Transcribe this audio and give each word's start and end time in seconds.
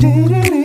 did 0.00 0.30
it. 0.30 0.59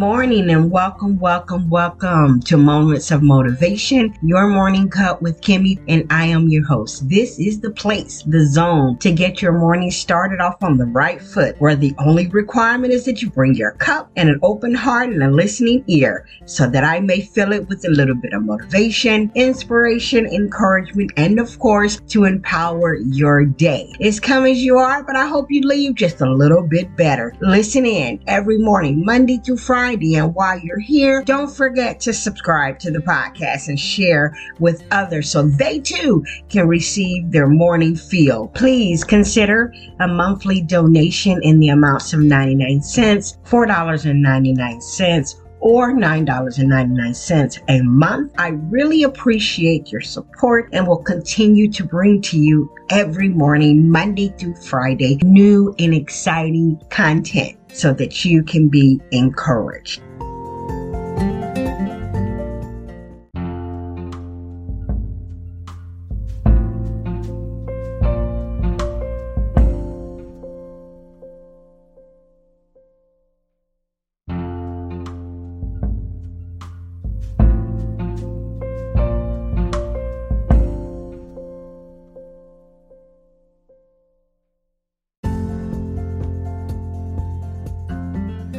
Morning 0.00 0.48
and 0.48 0.70
welcome, 0.70 1.18
welcome, 1.18 1.68
welcome 1.68 2.40
to 2.40 2.56
Moments 2.56 3.10
of 3.10 3.22
Motivation, 3.22 4.16
your 4.22 4.48
morning 4.48 4.88
cup 4.88 5.20
with 5.20 5.42
Kimmy, 5.42 5.78
and 5.88 6.10
I 6.10 6.24
am 6.24 6.48
your 6.48 6.64
host. 6.64 7.06
This 7.06 7.38
is 7.38 7.60
the 7.60 7.68
place, 7.68 8.22
the 8.22 8.46
zone 8.46 8.96
to 9.00 9.12
get 9.12 9.42
your 9.42 9.52
morning 9.52 9.90
started 9.90 10.40
off 10.40 10.62
on 10.62 10.78
the 10.78 10.86
right 10.86 11.20
foot, 11.20 11.54
where 11.58 11.76
the 11.76 11.94
only 11.98 12.28
requirement 12.28 12.94
is 12.94 13.04
that 13.04 13.20
you 13.20 13.28
bring 13.28 13.54
your 13.54 13.72
cup 13.72 14.10
and 14.16 14.30
an 14.30 14.40
open 14.42 14.74
heart 14.74 15.10
and 15.10 15.22
a 15.22 15.30
listening 15.30 15.84
ear 15.86 16.26
so 16.46 16.66
that 16.66 16.82
I 16.82 17.00
may 17.00 17.20
fill 17.20 17.52
it 17.52 17.68
with 17.68 17.84
a 17.84 17.90
little 17.90 18.14
bit 18.14 18.32
of 18.32 18.42
motivation, 18.42 19.30
inspiration, 19.34 20.24
encouragement, 20.24 21.12
and 21.18 21.38
of 21.38 21.58
course, 21.58 22.00
to 22.08 22.24
empower 22.24 22.94
your 22.94 23.44
day. 23.44 23.92
It's 24.00 24.18
come 24.18 24.46
as 24.46 24.62
you 24.62 24.78
are, 24.78 25.02
but 25.02 25.16
I 25.16 25.26
hope 25.26 25.50
you 25.50 25.60
leave 25.60 25.94
just 25.94 26.22
a 26.22 26.32
little 26.32 26.62
bit 26.62 26.96
better. 26.96 27.34
Listen 27.42 27.84
in 27.84 28.22
every 28.26 28.56
morning, 28.56 29.04
Monday 29.04 29.36
through 29.44 29.58
Friday 29.58 29.89
and 29.90 30.34
while 30.34 30.58
you're 30.58 30.78
here, 30.78 31.22
don't 31.24 31.50
forget 31.50 31.98
to 32.00 32.12
subscribe 32.12 32.78
to 32.78 32.90
the 32.92 33.00
podcast 33.00 33.68
and 33.68 33.78
share 33.78 34.36
with 34.60 34.84
others 34.92 35.30
so 35.30 35.42
they 35.42 35.80
too 35.80 36.24
can 36.48 36.68
receive 36.68 37.30
their 37.32 37.48
morning 37.48 37.96
feel. 37.96 38.48
Please 38.48 39.02
consider 39.02 39.74
a 39.98 40.06
monthly 40.06 40.60
donation 40.60 41.42
in 41.42 41.58
the 41.58 41.70
amounts 41.70 42.12
of 42.12 42.20
99 42.20 42.82
cents, 42.82 43.38
$4.99 43.46 45.34
or 45.60 45.92
$9.99 45.92 47.62
a 47.68 47.82
month. 47.82 48.32
I 48.38 48.48
really 48.48 49.02
appreciate 49.02 49.92
your 49.92 50.00
support 50.00 50.68
and 50.72 50.86
will 50.86 51.02
continue 51.02 51.70
to 51.72 51.84
bring 51.84 52.22
to 52.22 52.38
you 52.38 52.72
every 52.88 53.28
morning, 53.28 53.90
Monday 53.90 54.32
through 54.38 54.54
Friday, 54.54 55.18
new 55.22 55.74
and 55.78 55.92
exciting 55.92 56.80
content 56.90 57.59
so 57.72 57.92
that 57.94 58.24
you 58.24 58.42
can 58.42 58.68
be 58.68 59.00
encouraged. 59.10 60.02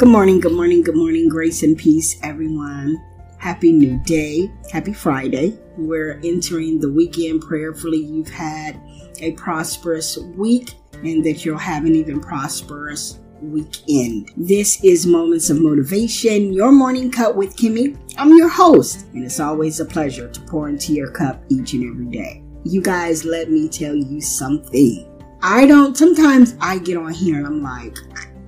Good 0.01 0.09
morning, 0.09 0.39
good 0.39 0.53
morning, 0.53 0.81
good 0.81 0.95
morning. 0.95 1.29
Grace 1.29 1.61
and 1.61 1.77
peace, 1.77 2.19
everyone. 2.23 2.99
Happy 3.37 3.71
new 3.71 4.01
day. 4.03 4.51
Happy 4.71 4.93
Friday. 4.93 5.59
We're 5.77 6.19
entering 6.23 6.79
the 6.79 6.91
weekend. 6.91 7.41
Prayerfully, 7.41 7.99
you've 7.99 8.27
had 8.27 8.81
a 9.19 9.33
prosperous 9.33 10.17
week 10.17 10.73
and 11.03 11.23
that 11.23 11.45
you'll 11.45 11.59
have 11.59 11.85
an 11.85 11.93
even 11.93 12.19
prosperous 12.19 13.19
weekend. 13.43 14.31
This 14.35 14.83
is 14.83 15.05
Moments 15.05 15.51
of 15.51 15.61
Motivation, 15.61 16.51
your 16.51 16.71
morning 16.71 17.11
cup 17.11 17.35
with 17.35 17.55
Kimmy. 17.55 17.95
I'm 18.17 18.35
your 18.35 18.49
host, 18.49 19.05
and 19.13 19.23
it's 19.23 19.39
always 19.39 19.79
a 19.79 19.85
pleasure 19.85 20.31
to 20.31 20.41
pour 20.41 20.67
into 20.67 20.93
your 20.93 21.11
cup 21.11 21.43
each 21.49 21.73
and 21.73 21.87
every 21.87 22.07
day. 22.07 22.43
You 22.63 22.81
guys, 22.81 23.23
let 23.23 23.51
me 23.51 23.69
tell 23.69 23.93
you 23.95 24.19
something. 24.19 25.07
I 25.43 25.67
don't, 25.67 25.95
sometimes 25.95 26.55
I 26.59 26.79
get 26.79 26.97
on 26.97 27.13
here 27.13 27.37
and 27.37 27.45
I'm 27.45 27.61
like, 27.61 27.95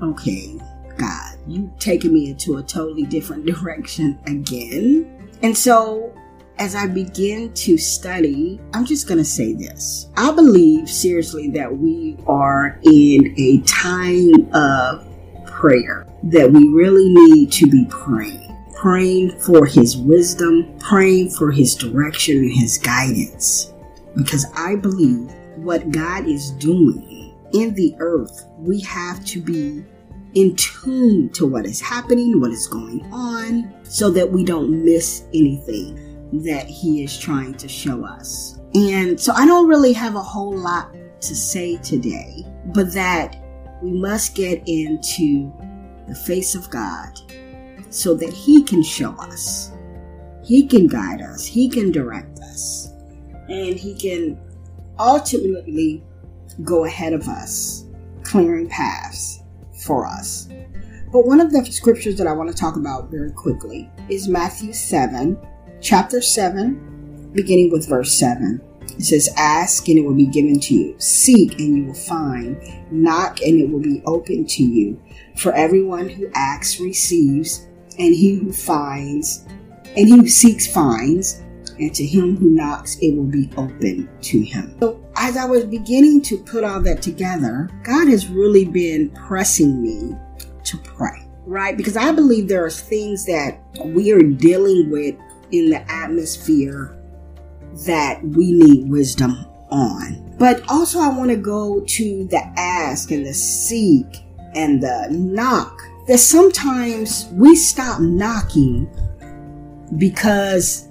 okay, 0.01 0.59
God, 0.97 1.22
you 1.47 1.71
taking 1.79 2.13
me 2.13 2.29
into 2.29 2.57
a 2.57 2.63
totally 2.63 3.03
different 3.03 3.45
direction 3.47 4.19
again. 4.25 5.29
And 5.41 5.57
so 5.57 6.13
as 6.59 6.75
I 6.75 6.87
begin 6.87 7.53
to 7.53 7.77
study, 7.77 8.59
I'm 8.73 8.85
just 8.85 9.07
going 9.07 9.17
to 9.17 9.25
say 9.25 9.53
this. 9.53 10.07
I 10.15 10.31
believe 10.31 10.89
seriously 10.89 11.49
that 11.51 11.77
we 11.77 12.17
are 12.27 12.79
in 12.83 13.33
a 13.37 13.59
time 13.61 14.53
of 14.53 15.07
prayer, 15.45 16.07
that 16.23 16.51
we 16.51 16.67
really 16.69 17.13
need 17.13 17.51
to 17.53 17.67
be 17.67 17.85
praying. 17.89 18.49
Praying 18.75 19.39
for 19.39 19.65
his 19.65 19.95
wisdom, 19.97 20.77
praying 20.77 21.29
for 21.31 21.51
his 21.51 21.73
direction 21.73 22.39
and 22.39 22.51
his 22.51 22.77
guidance. 22.77 23.73
Because 24.15 24.45
I 24.55 24.75
believe 24.75 25.31
what 25.55 25.91
God 25.91 26.27
is 26.27 26.51
doing 26.51 27.33
in 27.53 27.73
the 27.75 27.95
earth, 27.99 28.45
we 28.57 28.81
have 28.81 29.23
to 29.25 29.41
be 29.41 29.85
in 30.33 30.55
tune 30.55 31.29
to 31.29 31.45
what 31.45 31.65
is 31.65 31.79
happening, 31.79 32.39
what 32.41 32.51
is 32.51 32.67
going 32.67 33.05
on, 33.11 33.73
so 33.83 34.09
that 34.09 34.31
we 34.31 34.43
don't 34.43 34.83
miss 34.83 35.23
anything 35.33 35.99
that 36.43 36.65
He 36.65 37.03
is 37.03 37.17
trying 37.17 37.53
to 37.55 37.67
show 37.67 38.03
us. 38.03 38.59
And 38.73 39.19
so 39.19 39.33
I 39.33 39.45
don't 39.45 39.67
really 39.67 39.93
have 39.93 40.15
a 40.15 40.21
whole 40.21 40.57
lot 40.57 40.93
to 41.21 41.35
say 41.35 41.77
today, 41.77 42.43
but 42.73 42.91
that 42.93 43.37
we 43.83 43.91
must 43.91 44.35
get 44.35 44.63
into 44.67 45.53
the 46.07 46.15
face 46.15 46.55
of 46.55 46.69
God 46.69 47.19
so 47.89 48.15
that 48.15 48.33
He 48.33 48.63
can 48.63 48.81
show 48.81 49.11
us, 49.17 49.71
He 50.43 50.65
can 50.65 50.87
guide 50.87 51.21
us, 51.21 51.45
He 51.45 51.69
can 51.69 51.91
direct 51.91 52.39
us, 52.39 52.91
and 53.49 53.75
He 53.75 53.93
can 53.93 54.39
ultimately 54.97 56.03
go 56.63 56.85
ahead 56.85 57.13
of 57.13 57.27
us, 57.27 57.85
clearing 58.23 58.67
paths 58.67 59.42
for 59.83 60.05
us. 60.05 60.47
But 61.11 61.27
one 61.27 61.39
of 61.39 61.51
the 61.51 61.63
scriptures 61.65 62.17
that 62.17 62.27
I 62.27 62.33
want 62.33 62.49
to 62.49 62.55
talk 62.55 62.75
about 62.75 63.11
very 63.11 63.31
quickly 63.31 63.89
is 64.09 64.27
Matthew 64.27 64.73
7, 64.73 65.37
chapter 65.79 66.21
7, 66.21 67.31
beginning 67.33 67.71
with 67.71 67.87
verse 67.87 68.17
7. 68.17 68.59
It 68.97 69.03
says, 69.03 69.29
Ask 69.37 69.87
and 69.89 69.99
it 69.99 70.05
will 70.05 70.15
be 70.15 70.25
given 70.25 70.59
to 70.59 70.73
you. 70.73 70.95
Seek 70.97 71.59
and 71.59 71.77
you 71.77 71.85
will 71.85 71.93
find. 71.93 72.57
Knock 72.91 73.41
and 73.41 73.59
it 73.59 73.69
will 73.69 73.79
be 73.79 74.01
open 74.05 74.45
to 74.45 74.63
you. 74.63 74.99
For 75.37 75.53
everyone 75.53 76.09
who 76.09 76.29
asks 76.33 76.79
receives, 76.79 77.67
and 77.99 78.15
he 78.15 78.35
who 78.35 78.51
finds, 78.51 79.45
and 79.95 80.07
he 80.07 80.17
who 80.17 80.27
seeks 80.27 80.71
finds, 80.71 81.42
and 81.79 81.93
to 81.95 82.05
him 82.05 82.37
who 82.37 82.49
knocks 82.49 82.97
it 83.01 83.15
will 83.15 83.25
be 83.25 83.49
open 83.57 84.09
to 84.21 84.41
him. 84.41 84.75
So 84.79 85.03
as 85.15 85.37
I 85.37 85.45
was 85.45 85.65
beginning 85.65 86.21
to 86.23 86.37
put 86.37 86.63
all 86.63 86.81
that 86.81 87.01
together, 87.01 87.69
God 87.83 88.07
has 88.07 88.27
really 88.27 88.65
been 88.65 89.09
pressing 89.11 89.81
me 89.81 90.15
to 90.63 90.77
pray, 90.79 91.27
right? 91.45 91.75
Because 91.75 91.97
I 91.97 92.11
believe 92.11 92.47
there 92.47 92.65
are 92.65 92.69
things 92.69 93.25
that 93.25 93.59
we 93.85 94.11
are 94.11 94.21
dealing 94.21 94.89
with 94.89 95.15
in 95.51 95.69
the 95.69 95.89
atmosphere 95.91 96.97
that 97.85 98.23
we 98.23 98.51
need 98.51 98.89
wisdom 98.89 99.45
on. 99.69 100.35
But 100.37 100.63
also, 100.69 100.99
I 100.99 101.09
want 101.09 101.29
to 101.31 101.37
go 101.37 101.81
to 101.81 102.27
the 102.27 102.43
ask 102.57 103.11
and 103.11 103.25
the 103.25 103.33
seek 103.33 104.05
and 104.55 104.81
the 104.81 105.07
knock. 105.11 105.81
That 106.07 106.17
sometimes 106.17 107.29
we 107.31 107.55
stop 107.55 108.01
knocking 108.01 108.89
because 109.97 110.89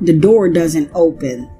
the 0.00 0.18
door 0.18 0.48
doesn't 0.48 0.90
open 0.94 1.50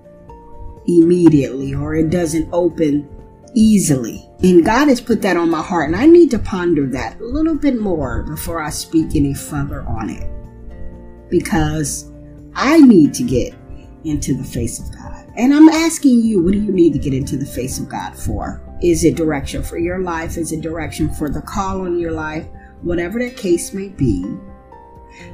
immediately 0.87 1.75
or 1.75 1.95
it 1.95 2.11
doesn't 2.11 2.49
open 2.53 3.09
easily. 3.55 4.29
And 4.43 4.65
God 4.65 4.89
has 4.89 5.01
put 5.01 5.23
that 5.23 5.37
on 5.37 5.51
my 5.51 5.63
heart, 5.63 5.89
and 5.89 5.97
I 5.97 6.07
need 6.07 6.31
to 6.31 6.39
ponder 6.39 6.87
that 6.91 7.21
a 7.21 7.25
little 7.25 7.57
bit 7.57 7.81
more 7.81 8.23
before 8.23 8.63
I 8.63 8.71
speak 8.71 9.17
any 9.17 9.35
further 9.35 9.83
on 9.83 10.11
it. 10.11 10.31
Because 11.29 12.11
I 12.55 12.79
need 12.79 13.15
to 13.15 13.25
get 13.25 13.55
into 14.05 14.35
the 14.35 14.45
face 14.45 14.79
of 14.79 14.95
God. 14.95 15.31
And 15.37 15.53
I'm 15.53 15.69
asking 15.69 16.21
you, 16.23 16.43
what 16.43 16.53
do 16.53 16.61
you 16.61 16.73
need 16.73 16.93
to 16.93 16.99
get 16.99 17.15
into 17.15 17.37
the 17.37 17.47
face 17.47 17.79
of 17.79 17.89
God 17.89 18.17
for? 18.17 18.63
Is 18.83 19.05
it 19.05 19.17
direction 19.17 19.63
for 19.63 19.77
your 19.79 19.99
life? 19.99 20.37
Is 20.37 20.53
it 20.53 20.61
direction 20.61 21.13
for 21.13 21.29
the 21.29 21.43
call 21.43 21.83
on 21.83 21.99
your 21.99 22.13
life? 22.13 22.47
Whatever 22.83 23.19
the 23.19 23.31
case 23.31 23.75
may 23.75 23.89
be, 23.89 24.25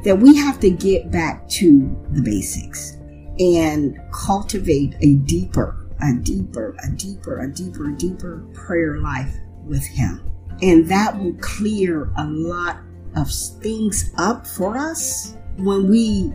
that 0.02 0.18
we 0.18 0.36
have 0.36 0.60
to 0.60 0.70
get 0.70 1.10
back 1.10 1.48
to 1.48 1.96
the 2.10 2.22
basics 2.22 2.98
and 3.38 3.98
cultivate 4.12 4.94
a 5.00 5.14
deeper, 5.16 5.88
a 6.02 6.14
deeper, 6.14 6.76
a 6.84 6.90
deeper, 6.90 7.40
a 7.40 7.52
deeper, 7.52 7.90
deeper 7.90 8.44
prayer 8.52 8.98
life 8.98 9.34
with 9.64 9.84
Him. 9.84 10.30
And 10.62 10.88
that 10.88 11.18
will 11.18 11.34
clear 11.34 12.12
a 12.16 12.24
lot 12.26 12.78
of 13.16 13.30
things 13.30 14.12
up 14.18 14.46
for 14.46 14.76
us 14.76 15.36
when 15.56 15.88
we 15.88 16.32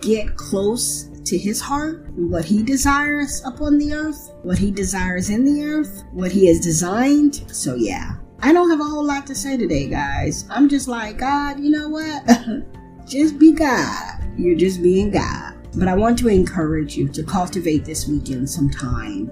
get 0.00 0.36
close 0.36 1.10
to 1.24 1.36
His 1.36 1.60
heart, 1.60 2.08
what 2.14 2.44
He 2.44 2.62
desires 2.62 3.42
upon 3.44 3.78
the 3.78 3.92
earth, 3.92 4.32
what 4.42 4.58
He 4.58 4.70
desires 4.70 5.30
in 5.30 5.44
the 5.44 5.64
earth, 5.64 6.04
what 6.12 6.30
He 6.30 6.46
has 6.46 6.60
designed. 6.60 7.42
So, 7.50 7.74
yeah, 7.74 8.16
I 8.40 8.52
don't 8.52 8.70
have 8.70 8.80
a 8.80 8.84
whole 8.84 9.04
lot 9.04 9.26
to 9.26 9.34
say 9.34 9.56
today, 9.56 9.88
guys. 9.88 10.44
I'm 10.50 10.68
just 10.68 10.88
like, 10.88 11.18
God, 11.18 11.58
you 11.58 11.70
know 11.70 11.88
what? 11.88 12.22
just 13.06 13.38
be 13.38 13.52
God. 13.52 14.22
You're 14.36 14.56
just 14.56 14.82
being 14.82 15.10
God. 15.10 15.54
But 15.76 15.88
I 15.88 15.94
want 15.94 16.18
to 16.20 16.28
encourage 16.28 16.96
you 16.96 17.08
to 17.08 17.22
cultivate 17.22 17.84
this 17.84 18.08
weekend 18.08 18.48
some 18.48 18.70
time. 18.70 19.30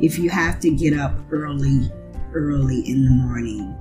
If 0.00 0.18
you 0.18 0.28
have 0.30 0.60
to 0.60 0.70
get 0.70 0.98
up 0.98 1.14
early, 1.30 1.90
early 2.32 2.80
in 2.88 3.04
the 3.04 3.10
morning 3.10 3.74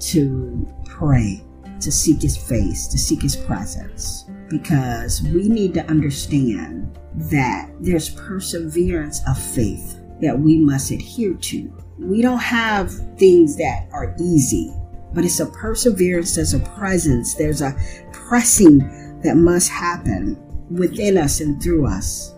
to 0.00 0.66
pray, 0.84 1.42
to 1.80 1.92
seek 1.92 2.22
His 2.22 2.36
face, 2.36 2.86
to 2.88 2.98
seek 2.98 3.22
His 3.22 3.34
presence, 3.34 4.24
because 4.48 5.22
we 5.22 5.48
need 5.48 5.74
to 5.74 5.84
understand 5.86 6.96
that 7.14 7.70
there's 7.80 8.10
perseverance 8.10 9.20
of 9.28 9.36
faith 9.36 10.00
that 10.20 10.38
we 10.38 10.58
must 10.58 10.90
adhere 10.90 11.34
to. 11.34 11.72
We 11.98 12.22
don't 12.22 12.38
have 12.38 12.92
things 13.18 13.56
that 13.56 13.88
are 13.92 14.14
easy, 14.20 14.72
but 15.12 15.24
it's 15.24 15.40
a 15.40 15.46
perseverance, 15.46 16.34
there's 16.34 16.54
a 16.54 16.60
presence, 16.60 17.34
there's 17.34 17.62
a 17.62 17.76
pressing 18.12 18.78
that 19.22 19.36
must 19.36 19.68
happen 19.70 20.36
within 20.70 21.16
us 21.16 21.40
and 21.40 21.62
through 21.62 21.86
us. 21.86 22.34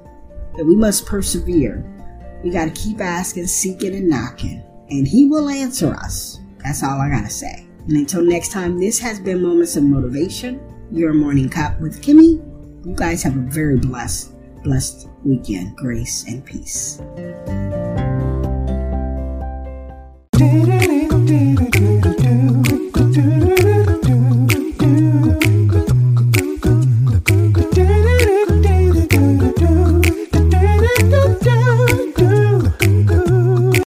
That 0.56 0.64
we 0.64 0.76
must 0.76 1.06
persevere. 1.06 1.84
We 2.43 2.50
got 2.50 2.64
to 2.64 2.70
keep 2.70 3.00
asking, 3.00 3.46
seeking, 3.46 3.94
and 3.94 4.08
knocking, 4.08 4.62
and 4.88 5.06
He 5.06 5.26
will 5.26 5.49
answer 5.49 5.94
us. 5.94 6.40
That's 6.64 6.82
all 6.82 7.00
I 7.00 7.11
got 7.11 7.25
to 7.25 7.31
say. 7.31 7.67
And 7.87 7.96
until 7.96 8.22
next 8.22 8.50
time, 8.52 8.78
this 8.78 8.99
has 8.99 9.20
been 9.20 9.43
Moments 9.43 9.76
of 9.76 9.84
Motivation, 9.84 10.61
your 10.90 11.12
morning 11.12 11.49
cup 11.49 11.81
with 11.81 12.02
Kimmy. 12.02 12.44
You 12.87 12.94
guys 12.94 13.22
have 13.22 13.37
a 13.37 13.40
very 13.40 13.78
blessed, 13.78 14.32
blessed 14.62 15.08
weekend. 15.25 15.76
Grace 15.76 16.25
and 16.26 16.44
peace. 16.44 17.00